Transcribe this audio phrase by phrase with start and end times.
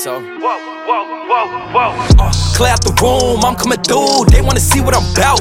[0.00, 0.18] so.
[0.18, 0.58] Whoa,
[0.88, 2.24] whoa, whoa, whoa.
[2.24, 4.24] Uh, clear out the room, I'm coming through.
[4.32, 5.40] They wanna see what I'm about.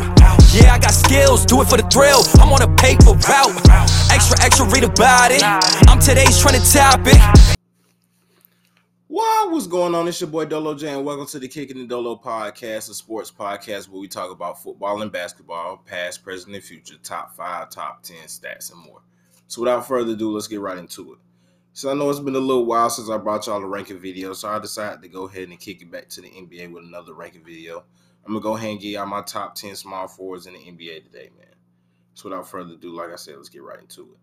[0.51, 2.23] Yeah, I got skills, do it for the thrill.
[2.41, 3.55] I'm on a paper route.
[4.11, 5.41] Extra, extra, read about it.
[5.87, 7.55] I'm today's trying to trending topic.
[9.07, 10.09] What was going on?
[10.09, 13.31] It's your boy Dolo J, and welcome to the Kicking It Dolo podcast, a sports
[13.31, 18.03] podcast where we talk about football and basketball, past, present, and future, top five, top
[18.03, 19.01] ten stats, and more.
[19.47, 21.19] So, without further ado, let's get right into it.
[21.73, 24.33] So, I know it's been a little while since I brought y'all a ranking video,
[24.33, 27.13] so I decided to go ahead and kick it back to the NBA with another
[27.13, 27.83] ranking video.
[28.25, 31.03] I'm gonna go ahead and give y'all my top ten small forwards in the NBA
[31.03, 31.55] today, man.
[32.15, 34.19] So, without further ado, like I said, let's get right into it.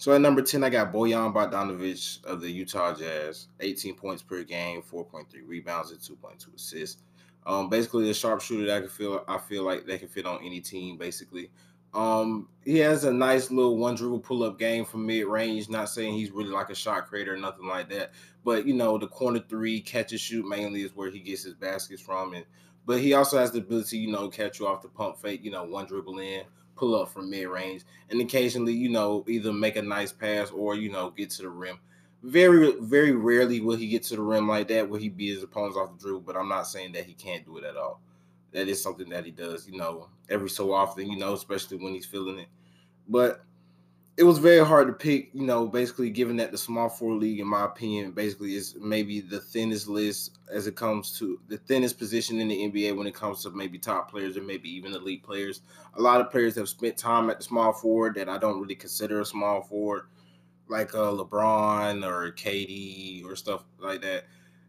[0.00, 3.48] So at number 10, I got Bojan Bogdanovic of the Utah Jazz.
[3.60, 7.02] 18 points per game, 4.3 rebounds, and 2.2 assists.
[7.44, 10.42] Um, basically a sharpshooter that I can feel I feel like they can fit on
[10.42, 11.50] any team, basically.
[11.92, 15.68] Um, he has a nice little one dribble pull up game from mid range.
[15.68, 18.12] Not saying he's really like a shot creator or nothing like that,
[18.44, 21.54] but you know the corner three catch and shoot mainly is where he gets his
[21.54, 22.44] baskets from, and
[22.86, 25.50] but he also has the ability, you know, catch you off the pump fake, you
[25.50, 26.44] know, one dribble in,
[26.76, 30.76] pull up from mid range, and occasionally, you know, either make a nice pass or
[30.76, 31.78] you know get to the rim.
[32.22, 35.42] Very, very rarely will he get to the rim like that where he beat his
[35.42, 36.20] opponents off the dribble.
[36.20, 38.00] But I'm not saying that he can't do it at all.
[38.52, 41.94] That is something that he does, you know, every so often, you know, especially when
[41.94, 42.48] he's feeling it.
[43.08, 43.44] But
[44.16, 47.40] it was very hard to pick, you know, basically given that the small four league,
[47.40, 51.98] in my opinion, basically is maybe the thinnest list as it comes to the thinnest
[51.98, 55.22] position in the NBA when it comes to maybe top players or maybe even elite
[55.22, 55.62] players.
[55.94, 58.74] A lot of players have spent time at the small forward that I don't really
[58.74, 60.08] consider a small forward,
[60.68, 64.24] like uh, LeBron or KD or stuff like that.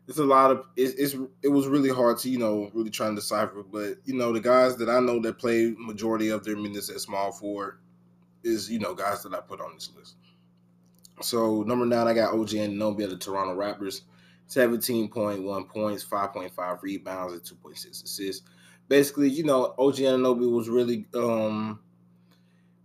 [0.08, 3.08] It's a lot of it's, it's it was really hard to you know really try
[3.08, 6.58] and decipher, but you know the guys that I know that play majority of their
[6.58, 7.80] minutes at small forward
[8.44, 10.16] is you know guys that I put on this list.
[11.22, 14.02] So number nine, I got OG Anunoby of the Toronto Raptors,
[14.48, 18.48] seventeen point one points, five point five rebounds, and two point six assists.
[18.88, 21.80] Basically, you know, OG Anunoby was really um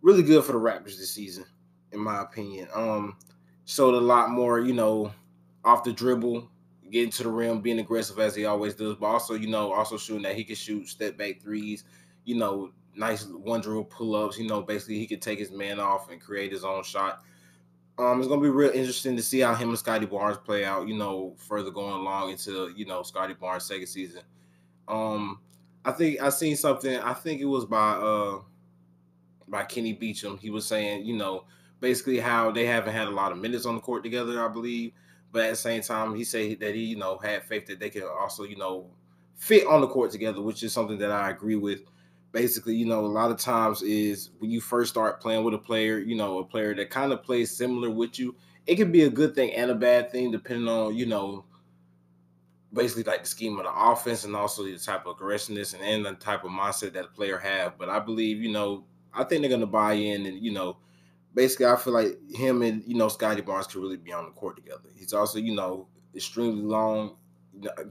[0.02, 1.44] really good for the Raptors this season,
[1.92, 2.68] in my opinion.
[2.72, 3.16] Um,
[3.64, 5.12] showed a lot more, you know,
[5.64, 6.48] off the dribble,
[6.91, 9.97] getting to the rim, being aggressive as he always does, but also, you know, also
[9.97, 11.84] shooting that he can shoot step back threes,
[12.24, 14.38] you know, nice one dribble pull ups.
[14.38, 17.22] You know, basically he could take his man off and create his own shot.
[17.98, 20.86] Um, it's gonna be real interesting to see how him and Scottie Barnes play out.
[20.86, 24.22] You know, further going along into you know Scottie Barnes' second season.
[24.86, 25.41] Um,
[25.84, 26.98] I think I seen something.
[26.98, 28.41] I think it was by uh
[29.48, 30.36] by Kenny Beecham.
[30.38, 31.44] He was saying, you know,
[31.80, 34.44] basically how they haven't had a lot of minutes on the court together.
[34.44, 34.92] I believe,
[35.32, 37.91] but at the same time, he said that he you know had faith that they
[37.91, 38.91] could also you know
[39.37, 41.81] fit on the court together, which is something that I agree with
[42.37, 45.59] basically, you know, a lot of times is when you first start playing with a
[45.59, 48.36] player, you know, a player that kind of plays similar with you,
[48.66, 51.47] it can be a good thing and a bad thing depending on, you know,
[52.75, 56.04] basically like the scheme of the offense and also the type of aggressiveness and, and
[56.04, 57.78] the type of mindset that the player have.
[57.78, 58.84] But I believe, you know,
[59.15, 60.76] I think they're gonna buy in and, you know,
[61.36, 64.30] basically I feel like him and, you know, Scottie Barnes could really be on the
[64.32, 64.88] court together.
[64.97, 67.16] He's also, you know, extremely long,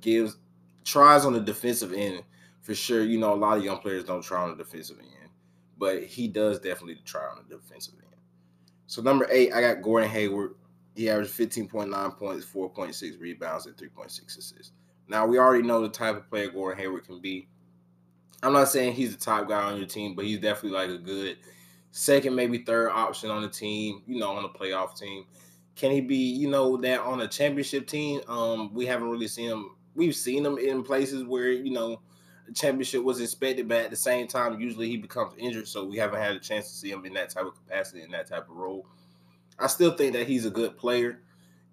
[0.01, 0.38] gives
[0.83, 2.23] tries on the defensive end
[2.61, 5.29] for sure, you know, a lot of young players don't try on the defensive end,
[5.78, 8.22] but he does definitely try on the defensive end.
[8.88, 10.56] So number eight, I got Gordon Hayward.
[10.95, 14.72] He averaged 15.9 points, 4.6 rebounds, and 3.6 assists.
[15.07, 17.47] Now we already know the type of player Gordon Hayward can be.
[18.41, 20.97] I'm not saying he's the top guy on your team, but he's definitely like a
[20.97, 21.38] good
[21.95, 25.23] second, maybe third option on the team, you know, on a playoff team.
[25.78, 28.19] Can he be, you know, that on a championship team?
[28.28, 29.72] Um, we haven't really seen him.
[29.95, 32.01] We've seen him in places where, you know,
[32.53, 36.19] championship was expected, but at the same time, usually he becomes injured, so we haven't
[36.19, 38.57] had a chance to see him in that type of capacity in that type of
[38.57, 38.85] role.
[39.57, 41.22] I still think that he's a good player,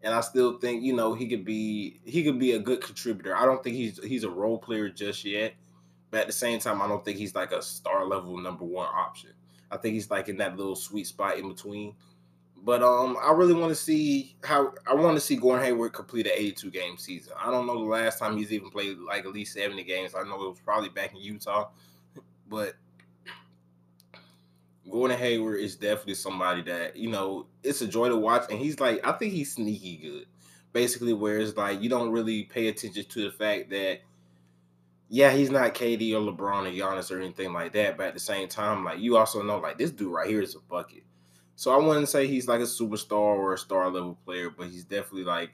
[0.02, 3.36] and I still think you know he could be he could be a good contributor.
[3.36, 5.54] I don't think he's he's a role player just yet,
[6.12, 8.86] but at the same time, I don't think he's like a star level number one
[8.86, 9.30] option.
[9.72, 11.94] I think he's like in that little sweet spot in between.
[12.64, 16.26] But um, I really want to see how I want to see Gordon Hayward complete
[16.26, 17.32] an 82 game season.
[17.36, 20.14] I don't know the last time he's even played like at least 70 games.
[20.14, 21.70] I know it was probably back in Utah,
[22.48, 22.74] but
[24.88, 28.78] Gordon Hayward is definitely somebody that you know it's a joy to watch, and he's
[28.78, 30.26] like I think he's sneaky good.
[30.72, 34.00] Basically, where it's like you don't really pay attention to the fact that
[35.14, 38.20] yeah, he's not KD or LeBron or Giannis or anything like that, but at the
[38.20, 41.02] same time, like you also know like this dude right here is a bucket.
[41.54, 44.84] So I wouldn't say he's like a superstar or a star level player, but he's
[44.84, 45.50] definitely like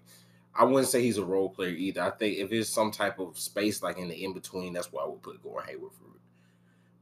[0.55, 2.03] I wouldn't say he's a role player either.
[2.03, 5.03] I think if it's some type of space like in the in between, that's why
[5.03, 6.21] I would put Gordon Hayward for it.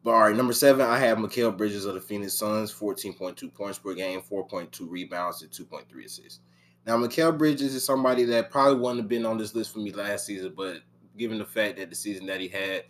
[0.02, 3.78] But all right, number seven, I have Mikal Bridges of the Phoenix Suns, 14.2 points
[3.78, 6.40] per game, 4.2 rebounds, and 2.3 assists.
[6.86, 9.92] Now, Mikal Bridges is somebody that probably wouldn't have been on this list for me
[9.92, 10.78] last season, but
[11.16, 12.84] given the fact that the season that he had,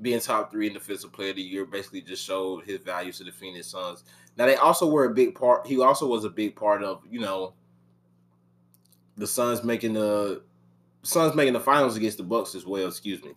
[0.00, 3.24] being top three in defensive player of the year, basically just showed his value to
[3.24, 4.04] the Phoenix Suns.
[4.36, 5.66] Now, they also were a big part.
[5.66, 7.54] He also was a big part of you know
[9.16, 10.42] the Suns making the
[11.02, 12.88] Suns making the finals against the Bucks as well.
[12.88, 13.32] Excuse me.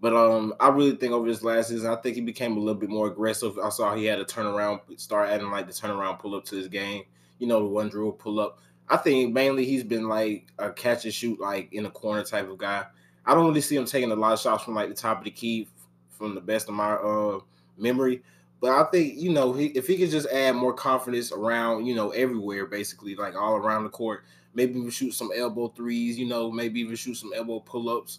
[0.00, 2.80] But um, I really think over this last season, I think he became a little
[2.80, 3.58] bit more aggressive.
[3.58, 6.68] I saw he had a turnaround, start adding like the turnaround pull up to his
[6.68, 7.04] game.
[7.38, 8.60] You know, the one drill pull up.
[8.88, 12.48] I think mainly he's been like a catch and shoot, like in the corner type
[12.48, 12.86] of guy.
[13.26, 15.24] I don't really see him taking a lot of shots from like the top of
[15.24, 15.68] the key,
[16.10, 17.40] from the best of my uh
[17.76, 18.22] memory.
[18.60, 21.94] But I think you know he, if he could just add more confidence around, you
[21.94, 24.24] know, everywhere, basically like all around the court.
[24.52, 28.18] Maybe even shoot some elbow threes, you know, maybe even shoot some elbow pull ups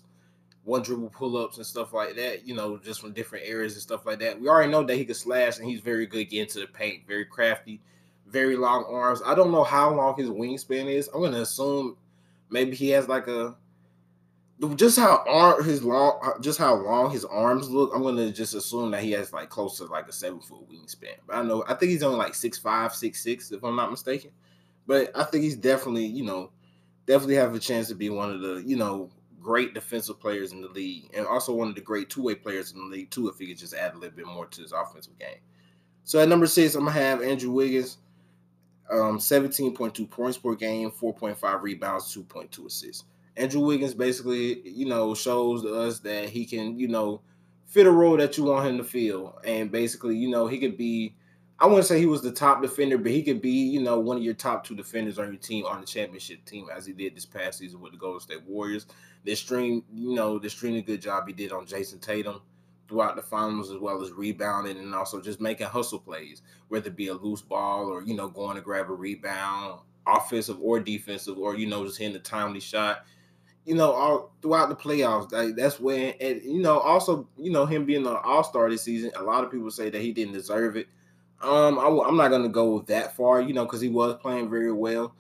[0.64, 3.82] one dribble pull ups and stuff like that, you know, just from different areas and
[3.82, 4.40] stuff like that.
[4.40, 7.08] We already know that he can slash and he's very good getting to the paint,
[7.08, 7.82] very crafty,
[8.28, 9.22] very long arms.
[9.26, 11.10] I don't know how long his wingspan is.
[11.14, 11.98] I'm gonna assume
[12.50, 13.56] maybe he has like a
[14.70, 17.92] just how arm his long just how long his arms look.
[17.96, 21.16] I'm gonna just assume that he has like close to like a seven foot wingspan.
[21.26, 23.90] But I know I think he's only like six five, six six, if I'm not
[23.90, 24.32] mistaken.
[24.86, 26.52] But I think he's definitely, you know,
[27.06, 29.10] definitely have a chance to be one of the, you know,
[29.40, 32.72] great defensive players in the league, and also one of the great two way players
[32.72, 33.30] in the league too.
[33.30, 35.40] If he could just add a little bit more to his offensive game.
[36.04, 37.98] So at number six, I'm gonna have Andrew Wiggins,
[38.92, 43.06] um, 17.2 points per game, 4.5 rebounds, 2.2 assists.
[43.38, 47.22] Andrew Wiggins basically, you know, shows us that he can, you know,
[47.66, 50.78] fit a role that you want him to fill, and basically, you know, he could
[50.78, 51.16] be
[51.62, 54.18] I wouldn't say he was the top defender, but he could be, you know, one
[54.18, 57.16] of your top two defenders on your team on the championship team, as he did
[57.16, 58.88] this past season with the Golden State Warriors.
[59.26, 62.42] The extreme, you know, the extremely good job he did on Jayson Tatum
[62.90, 66.96] throughout the finals, as well as rebounding and also just making hustle plays, whether it
[66.96, 71.38] be a loose ball or you know going to grab a rebound, offensive or defensive,
[71.38, 73.06] or you know just hitting a timely shot.
[73.66, 77.86] You know, all throughout the playoffs, that's when, and you know, also, you know, him
[77.86, 80.76] being an All Star this season, a lot of people say that he didn't deserve
[80.76, 80.88] it
[81.44, 84.72] um, I, am not gonna go that far, you know, because he was playing very
[84.72, 85.16] well.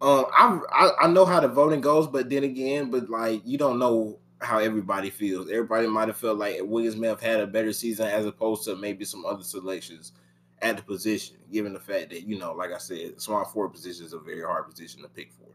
[0.00, 3.56] Um, I, I I know how the voting goes, but then again, but like you
[3.56, 5.48] don't know how everybody feels.
[5.48, 8.76] Everybody might have felt like Wiggins may have had a better season as opposed to
[8.76, 10.12] maybe some other selections
[10.60, 14.04] at the position, given the fact that you know, like I said, small forward position
[14.04, 15.48] is a very hard position to pick for.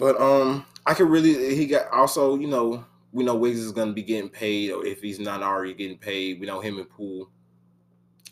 [0.00, 3.92] But um, I could really he got also you know we know Wiggins is to
[3.92, 7.30] be getting paid, or if he's not already getting paid, we know him and Poole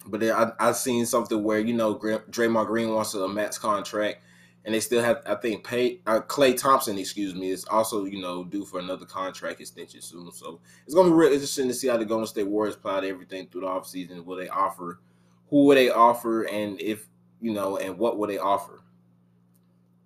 [0.08, 4.22] but I I seen something where you know Draymond Green wants a max contract,
[4.64, 8.20] and they still have I think pay uh, Klay Thompson, excuse me, is also you
[8.20, 10.30] know due for another contract extension soon.
[10.32, 13.46] So it's gonna be real interesting to see how the Golden State Warriors plot everything
[13.48, 14.24] through the offseason.
[14.24, 15.00] Will they offer?
[15.50, 16.44] Who will they offer?
[16.44, 17.06] And if
[17.40, 18.80] you know, and what will they offer?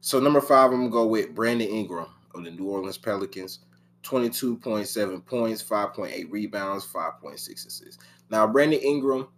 [0.02, 3.60] So number five, I'm gonna go with Brandon Ingram of the New Orleans Pelicans.
[4.02, 7.98] 22.7 points, 5.8 rebounds, 5.6 assists.
[8.30, 9.28] Now, Brandon Ingram,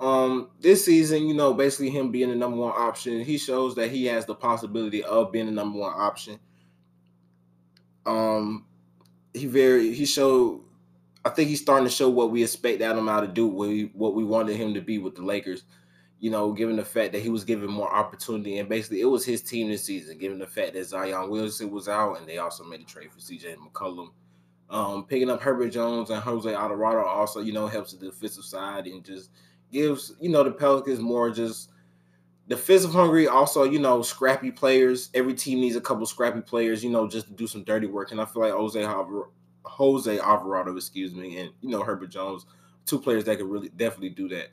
[0.00, 3.90] um, this season, you know, basically him being the number one option, he shows that
[3.90, 6.38] he has the possibility of being the number one option.
[8.06, 8.64] Um,
[9.34, 10.62] he very he showed.
[11.22, 13.90] I think he's starting to show what we expect Adam out to do, what we
[13.92, 15.64] what we wanted him to be with the Lakers.
[16.20, 19.24] You know, given the fact that he was given more opportunity, and basically it was
[19.24, 20.18] his team this season.
[20.18, 23.20] Given the fact that Zion Wilson was out, and they also made a trade for
[23.20, 24.10] CJ McCollum.
[24.70, 28.86] Um, picking up Herbert Jones and Jose Alvarado also, you know, helps the defensive side
[28.86, 29.30] and just
[29.72, 31.70] gives you know the Pelicans more just
[32.48, 33.28] defensive hungry.
[33.28, 35.10] Also, you know, scrappy players.
[35.14, 38.10] Every team needs a couple scrappy players, you know, just to do some dirty work.
[38.10, 38.82] And I feel like Jose
[39.64, 42.46] Jose Alvarado, excuse me, and you know Herbert Jones,
[42.86, 44.48] two players that could really definitely do that.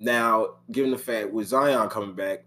[0.00, 2.44] Now, given the fact with Zion coming back,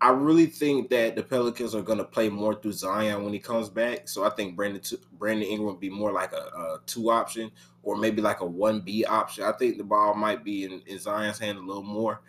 [0.00, 3.38] I really think that the Pelicans are going to play more through Zion when he
[3.38, 4.08] comes back.
[4.08, 4.82] So I think Brandon
[5.18, 7.50] Brandon Ingram would be more like a, a two option
[7.82, 9.44] or maybe like a one B option.
[9.44, 12.20] I think the ball might be in, in, Zion's hand a little more.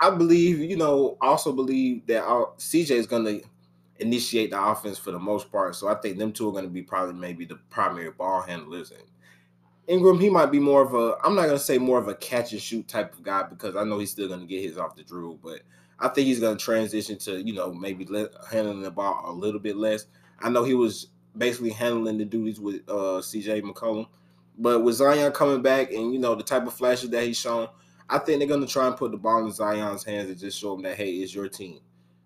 [0.00, 3.42] I believe, you know, also believe that our, CJ is going to
[3.98, 5.76] initiate the offense for the most part.
[5.76, 8.90] So I think them two are going to be probably maybe the primary ball handlers.
[8.90, 9.02] And
[9.86, 12.14] Ingram, he might be more of a, I'm not going to say more of a
[12.14, 14.78] catch and shoot type of guy because I know he's still going to get his
[14.78, 15.60] off the drill, but–
[15.98, 19.32] I think he's going to transition to you know maybe let, handling the ball a
[19.32, 20.06] little bit less.
[20.40, 23.62] I know he was basically handling the duties with uh, C.J.
[23.62, 24.06] McCollum,
[24.58, 27.68] but with Zion coming back and you know the type of flashes that he's shown,
[28.08, 30.58] I think they're going to try and put the ball in Zion's hands and just
[30.58, 31.80] show him that hey, it's your team.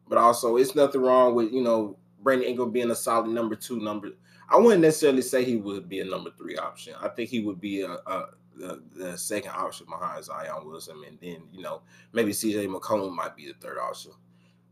[0.09, 3.81] But also, it's nothing wrong with you know Brandon Ingram being a solid number two
[3.81, 4.11] number.
[4.51, 6.95] I wouldn't necessarily say he would be a number three option.
[7.01, 8.27] I think he would be a, a
[8.59, 11.83] the, the second option behind Zion Wilson, and then you know
[12.13, 14.13] maybe CJ McCollum might be the third option.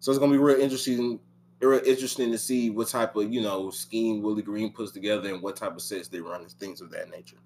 [0.01, 1.21] So it's gonna be real interesting
[1.61, 5.43] real interesting to see what type of you know scheme Willie Green puts together and
[5.43, 7.39] what type of sets they run and things of that nature.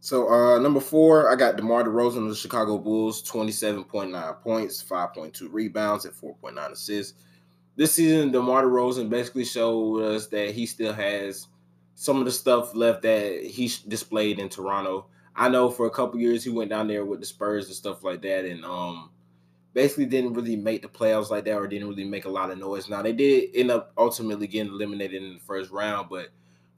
[0.00, 5.48] So uh number four, I got DeMar DeRozan of the Chicago Bulls, 27.9 points, 5.2
[5.50, 7.14] rebounds, and 4.9 assists.
[7.76, 11.48] This season, DeMar DeRozan basically showed us that he still has
[11.94, 15.06] some of the stuff left that he displayed in Toronto.
[15.36, 18.04] I know for a couple years he went down there with the Spurs and stuff
[18.04, 19.10] like that, and um
[19.72, 22.58] basically didn't really make the playoffs like that or didn't really make a lot of
[22.58, 22.88] noise.
[22.88, 26.28] Now they did end up ultimately getting eliminated in the first round, but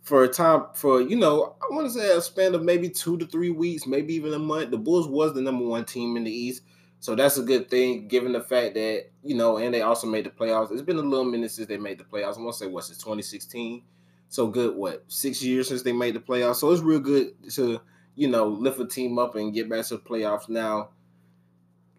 [0.01, 3.19] for a time for you know I want to say a span of maybe two
[3.19, 4.71] to three weeks, maybe even a month.
[4.71, 6.63] The Bulls was the number one team in the East,
[7.01, 10.25] so that's a good thing given the fact that you know, and they also made
[10.25, 10.73] the playoffs.
[10.73, 12.37] It's been a little minute since they made the playoffs.
[12.37, 13.83] I want to say what's it 2016.
[14.29, 16.57] So good, what six years since they made the playoffs.
[16.57, 17.81] So it's real good to
[18.15, 20.91] you know lift a team up and get back to the playoffs now.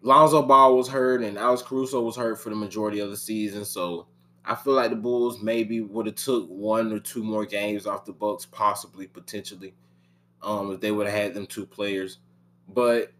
[0.00, 3.64] Lonzo Ball was hurt and Alex Caruso was hurt for the majority of the season,
[3.64, 4.06] so
[4.48, 8.06] I feel like the Bulls maybe would have took one or two more games off
[8.06, 9.74] the Bucks, possibly, potentially,
[10.42, 12.18] um, if they would have had them two players.
[12.66, 13.12] But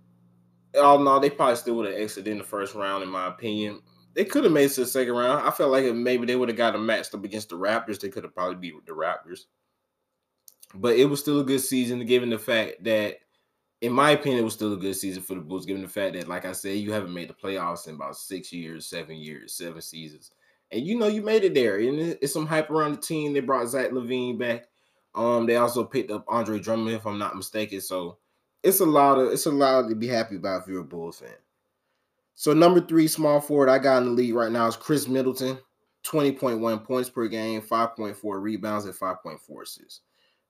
[0.75, 3.81] in all, they probably still would have exited in the first round, in my opinion.
[4.15, 5.47] They could have made it to the second round.
[5.47, 8.01] I felt like if maybe they would have got a matched up against the Raptors,
[8.01, 9.47] they could have probably beat the Raptors.
[10.75, 13.19] But it was still a good season, given the fact that,
[13.81, 16.15] in my opinion, it was still a good season for the Bulls, given the fact
[16.15, 19.55] that, like I said, you haven't made the playoffs in about six years, seven years,
[19.55, 20.33] seven seasons
[20.71, 21.79] and you know you made it there.
[21.79, 23.33] And it's some hype around the team.
[23.33, 24.67] They brought Zach LaVine back.
[25.15, 27.81] Um, they also picked up Andre Drummond, if I'm not mistaken.
[27.81, 28.19] So
[28.63, 31.21] it's a lot of it's a lot to be happy about if you're a Bulls
[31.21, 31.31] fan.
[32.35, 35.59] So number three small forward I got in the league right now is Khris Middleton,
[36.05, 40.01] 20.1 points per game, 5.4 rebounds, and 5.4 assists.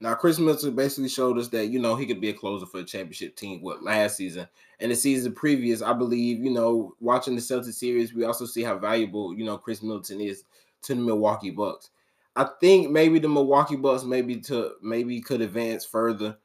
[0.00, 2.80] Now, Khris Middleton basically showed us that, you know, he could be a closer for
[2.80, 4.46] a championship team, what, last season.
[4.78, 8.62] And the season previous, I believe, you know, watching the Celtics series, we also see
[8.62, 10.44] how valuable, you know, Khris Middleton is
[10.82, 11.90] to the Milwaukee Bucks.
[12.36, 16.36] I think maybe the Milwaukee Bucks maybe to maybe could advance further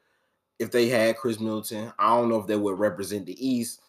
[0.58, 1.92] if they had Khris Middleton.
[1.98, 3.80] I don't know if they would represent the East,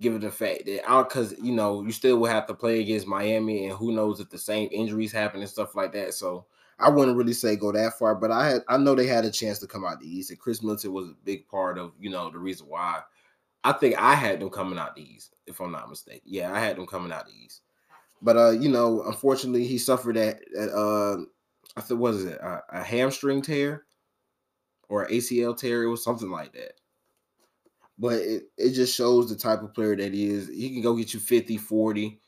[0.00, 3.06] given the fact that out because you know you still would have to play against
[3.06, 6.14] Miami, and who knows if the same injuries happen and stuff like that.
[6.14, 6.46] So
[6.78, 9.30] I wouldn't really say go that far, but I had I know they had a
[9.30, 12.10] chance to come out the East, and Khris Middleton was a big part of you
[12.10, 13.00] know the reason why.
[13.66, 16.20] I think I had them coming out the East, if I'm not mistaken.
[16.26, 17.62] Yeah, I had them coming out the East,
[18.20, 20.40] but uh, you know, unfortunately, he suffered that.
[20.74, 21.24] uh,
[21.76, 23.84] I was it a, a hamstring tear
[24.88, 25.82] or ACL tear?
[25.82, 26.74] It was something like that.
[27.98, 30.48] But it, it just shows the type of player that he is.
[30.48, 32.20] He can go get you 50, 40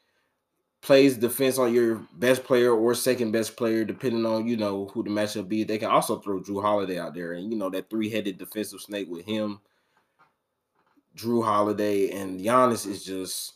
[0.86, 5.02] plays defense on your best player or second best player, depending on you know who
[5.02, 5.64] the matchup be.
[5.64, 8.80] They can also throw Jrue Holiday out there, and you know that three headed defensive
[8.80, 9.60] snake with him,
[11.16, 13.54] Jrue Holiday, and Giannis is just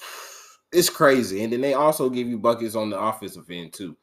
[0.72, 1.44] it's crazy.
[1.44, 3.94] And then they also give you buckets on the offensive end too.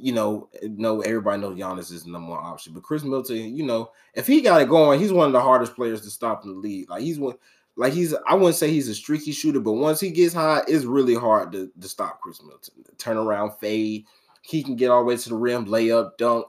[0.00, 3.66] You know, no, everybody knows Giannis is the number one option, but Khris Middleton, you
[3.66, 6.52] know, if he got it going, he's one of the hardest players to stop in
[6.52, 6.88] the league.
[6.88, 7.34] Like he's one
[7.78, 10.84] like he's I wouldn't say he's a streaky shooter, but once he gets high, it's
[10.84, 12.74] really hard to, to stop Khris Middleton.
[12.98, 14.04] Turn around, fade.
[14.42, 16.46] He can get all the way to the rim, layup, dunk.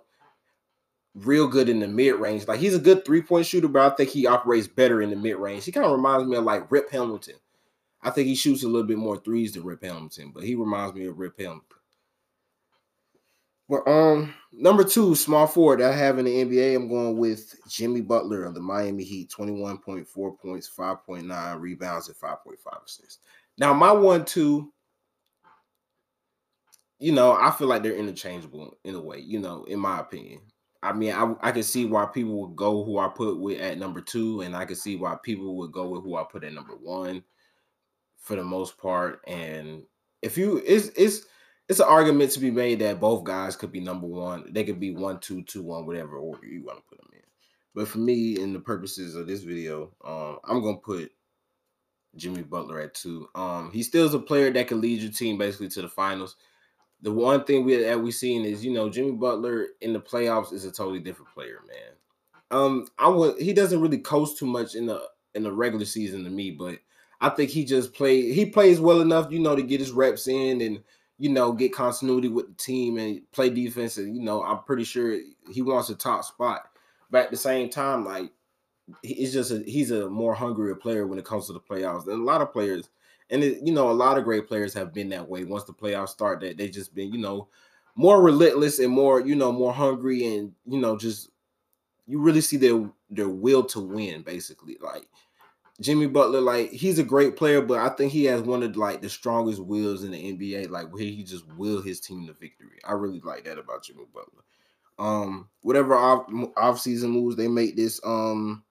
[1.13, 2.47] Real good in the mid range.
[2.47, 5.15] Like he's a good three point shooter, but I think he operates better in the
[5.15, 5.65] mid range.
[5.65, 7.35] He kind of reminds me of like Rip Hamilton.
[8.01, 10.95] I think he shoots a little bit more threes than Rip Hamilton, but he reminds
[10.95, 11.63] me of Rip Hamilton.
[13.69, 17.53] Well, um, number two, small forward that I have in the NBA, I'm going with
[17.69, 22.35] Jimmy Butler of the Miami Heat, 21.4 points, 5.9 rebounds, and 5.5
[22.83, 23.19] assists.
[23.59, 24.73] Now, my one, two,
[26.97, 30.41] you know, I feel like they're interchangeable in a way, you know, in my opinion.
[30.81, 33.77] I mean, I, I can see why people would go who I put with at
[33.77, 36.53] number two, and I can see why people would go with who I put at
[36.53, 37.23] number one
[38.17, 39.21] for the most part.
[39.27, 39.83] And
[40.23, 41.25] if you it's it's
[41.69, 44.51] it's an argument to be made that both guys could be number one.
[44.51, 47.19] They could be one, two, two, one, whatever order you want to put them in.
[47.75, 51.11] But for me, in the purposes of this video, um, I'm gonna put
[52.15, 53.29] Jimmy Butler at two.
[53.35, 56.35] Um, he still is a player that can lead your team basically to the finals.
[57.01, 60.51] The one thing we that we've seen is you know Jimmy Butler in the playoffs
[60.51, 61.93] is a totally different player, man.
[62.49, 65.03] Um, I would he doesn't really coast too much in the
[65.35, 66.79] in the regular season to me, but
[67.21, 70.27] I think he just play he plays well enough, you know, to get his reps
[70.27, 70.83] in and
[71.19, 73.97] you know, get continuity with the team and play defense.
[73.97, 75.19] And, you know, I'm pretty sure
[75.51, 76.69] he wants a top spot.
[77.11, 78.31] But at the same time, like,
[79.03, 82.21] he's just a, he's a more hungrier player when it comes to the playoffs than
[82.21, 82.89] a lot of players.
[83.29, 85.43] And, it, you know, a lot of great players have been that way.
[85.43, 87.49] Once the playoffs start, that they just been, you know,
[87.95, 91.29] more relentless and more, you know, more hungry and, you know, just
[92.07, 94.77] you really see their their will to win, basically.
[94.81, 95.07] Like,
[95.81, 99.01] Jimmy Butler, like he's a great player, but I think he has one of like
[99.01, 102.79] the strongest wills in the NBA, like where he just will his team to victory.
[102.83, 104.43] I really like that about Jimmy Butler.
[104.97, 108.63] Um, whatever off off season moves they make this um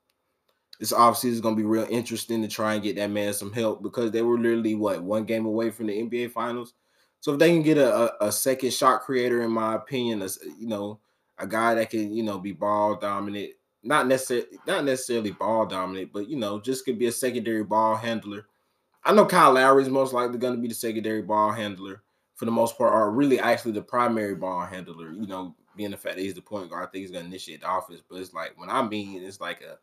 [0.78, 3.82] this offseason is gonna be real interesting to try and get that man some help
[3.82, 6.74] because they were literally what one game away from the NBA finals.
[7.20, 10.28] So if they can get a, a, a second shot creator, in my opinion, a,
[10.58, 11.00] you know,
[11.38, 13.52] a guy that can, you know, be ball dominant,
[13.88, 17.96] not necessarily not necessarily ball dominant, but you know, just could be a secondary ball
[17.96, 18.46] handler.
[19.02, 22.02] I know Kyle Lowry is most likely going to be the secondary ball handler
[22.34, 25.10] for the most part, or really actually the primary ball handler.
[25.10, 27.30] You know, being the fact that he's the point guard, I think he's going to
[27.30, 28.02] initiate the offense.
[28.06, 29.78] But it's like when I mean, it's like a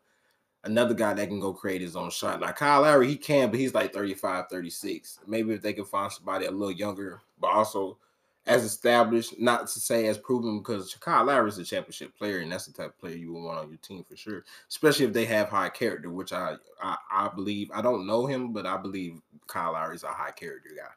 [0.62, 2.38] another guy that can go create his own shot.
[2.38, 5.18] Now, Kyle Lowry, he can, but he's like 35, 36.
[5.26, 7.98] Maybe if they can find somebody a little younger, but also
[8.46, 12.52] as established, not to say as proven, because Kyle Lowry is a championship player, and
[12.52, 14.44] that's the type of player you would want on your team for sure.
[14.68, 17.70] Especially if they have high character, which I I, I believe.
[17.74, 20.92] I don't know him, but I believe Kyle Lowry is a high character guy.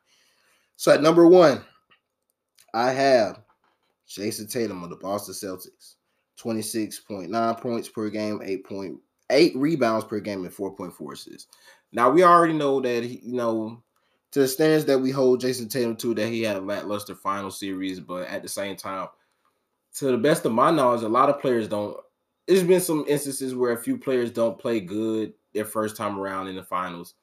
[0.76, 1.62] So at number one,
[2.74, 3.42] I have
[4.08, 5.96] Jayson Tatum of the Boston Celtics.
[6.40, 8.98] 26.9 points per game, 8 point
[9.30, 11.48] eight rebounds per game and 4.4 assists.
[11.92, 13.82] Now we already know that he, you know,
[14.32, 17.52] to the standards that we hold Jayson Tatum to, that he had a lackluster final
[17.52, 19.08] series, but at the same time,
[19.96, 21.98] to the best of my knowledge, a lot of players don't.
[22.48, 26.48] There's been some instances where a few players don't play good their first time around
[26.48, 27.16] in the finals.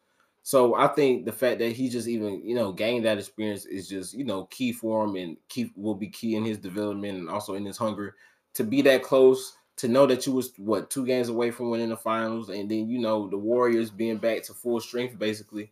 [0.42, 3.88] So I think the fact that he just even you know gained that experience is
[3.88, 7.28] just you know key for him and key will be key in his development and
[7.28, 8.14] also in his hunger
[8.54, 11.90] to be that close to know that you was what two games away from winning
[11.90, 15.70] the finals, and then you know the Warriors being back to full strength, basically.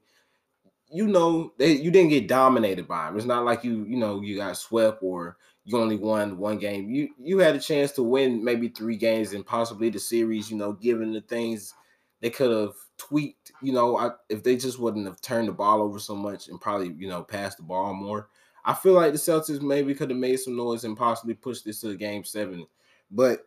[0.94, 3.16] You know they you didn't get dominated by them.
[3.16, 6.88] It's not like you you know you got swept or you only won one game.
[6.88, 10.50] You you had a chance to win maybe three games and possibly the series.
[10.50, 11.74] You know, given the things
[12.20, 13.52] they could have tweaked.
[13.62, 16.60] You know, I, if they just wouldn't have turned the ball over so much and
[16.60, 18.28] probably you know passed the ball more.
[18.64, 21.80] I feel like the Celtics maybe could have made some noise and possibly pushed this
[21.80, 22.66] to the game seven,
[23.10, 23.46] but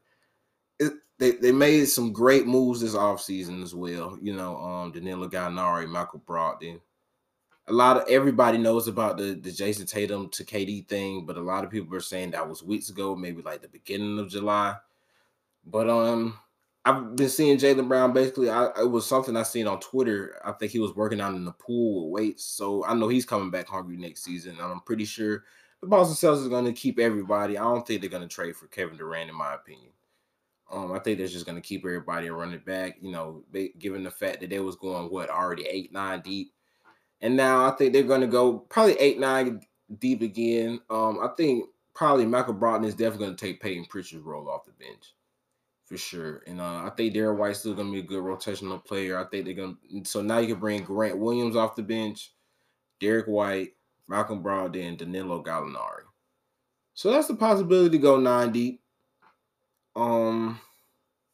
[0.80, 4.16] it, they, they made some great moves this offseason as well.
[4.22, 6.80] You know, um, Danilo Gallinari, Michael Brogdon.
[7.68, 11.42] A lot of everybody knows about the, the Jayson Tatum to KD thing, but a
[11.42, 14.76] lot of people are saying that was weeks ago, maybe like the beginning of July.
[15.66, 16.40] But um,
[16.88, 18.50] I've been seeing Jaylen Brown basically.
[18.50, 20.40] I it was something I seen on Twitter.
[20.46, 23.26] I think he was working out in the pool with weights, so I know he's
[23.26, 24.52] coming back hungry next season.
[24.52, 25.44] And I'm pretty sure
[25.82, 27.58] the Boston Celtics are going to keep everybody.
[27.58, 29.92] I don't think they're going to trade for Kevin Durant, in my opinion.
[30.72, 32.98] Um, I think they're just going to keep everybody running back.
[33.02, 33.44] You know,
[33.78, 36.54] given the fact that they was going what already eight nine deep,
[37.22, 39.62] and now I think they're going to go probably eight nine
[40.00, 40.80] deep again.
[40.90, 44.66] Um, I think probably Michael Brogdon is definitely going to take Payton Pritchard's role off
[44.66, 45.14] the bench
[45.86, 46.44] for sure.
[46.46, 49.18] And uh, I think Derrick White's still going to be a good rotational player.
[49.18, 50.06] I think they're going to.
[50.06, 52.34] So now you can bring Grant Williams off the bench,
[53.00, 53.72] Derrick White,
[54.08, 56.04] Malcolm Brogdon, Danilo Gallinari.
[56.94, 58.82] So that's the possibility to go nine deep.
[59.96, 60.60] Um,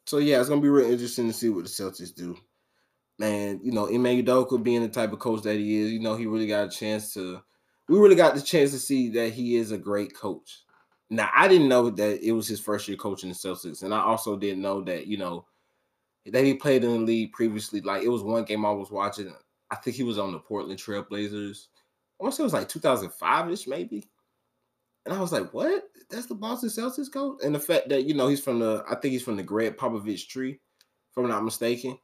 [0.06, 2.38] so yeah, it's gonna be real interesting to see what the Celtics do.
[3.20, 6.16] Man, you know, Ime Udoka being the type of coach that he is, you know,
[6.16, 7.42] he really got a chance to.
[7.88, 10.64] We really got the chance to see that he is a great coach.
[11.10, 14.00] Now, I didn't know that it was his first year coaching the Celtics, and I
[14.00, 15.46] also didn't know that you know
[16.26, 17.82] that he played in the league previously.
[17.82, 19.34] Like it was one game I was watching.
[19.70, 21.68] I think he was on the Portland Trailblazers.
[22.20, 24.10] I want to say it was like 2005 ish, maybe.
[25.06, 25.84] And I was like, what?
[26.10, 27.40] That's the Boston Celtics coach?
[27.44, 29.76] And the fact that, you know, he's from the, I think he's from the Gregg
[29.76, 31.98] Popovich tree, if I'm not mistaken.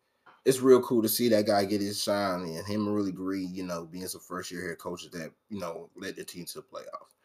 [0.45, 3.53] It's real cool to see that guy get his shine and him and Willie Green,
[3.53, 6.53] you know, being some first year head coaches that, you know, led the team to
[6.55, 7.15] the playoffs.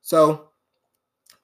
[0.00, 0.48] So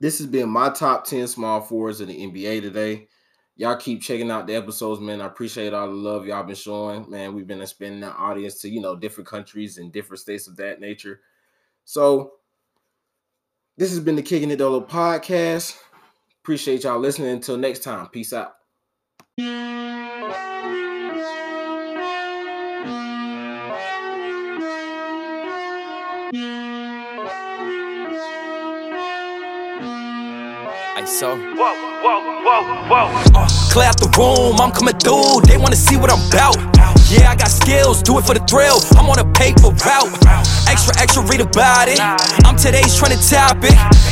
[0.01, 3.09] this has been my top 10 small forwards of the NBA today.
[3.57, 5.21] Y'all keep checking out the episodes, man.
[5.21, 7.11] I appreciate all the love y'all been showing.
[7.11, 10.57] Man, we've been expanding our audience to, you know, different countries and different states of
[10.57, 11.21] that nature.
[11.85, 12.35] So
[13.77, 15.77] this has been the Kicking It Dolo podcast.
[16.43, 17.31] Appreciate y'all listening.
[17.31, 18.55] Until next time, peace out.
[31.09, 31.35] Saw.
[31.35, 31.73] Whoa,
[32.05, 33.41] whoa, whoa, whoa.
[33.41, 35.41] Uh, clear out the room, I'm coming through.
[35.49, 36.61] They wanna see what I'm about.
[37.09, 38.77] Yeah, I got skills, do it for the thrill.
[38.93, 40.13] I'm on a paper route.
[40.69, 41.99] Extra, extra, read about it.
[42.45, 43.99] I'm today's trying to trending topic.